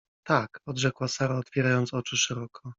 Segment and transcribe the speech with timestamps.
[0.27, 2.69] —Tak!— odrzekła Sara, otwierając oczy szeroko.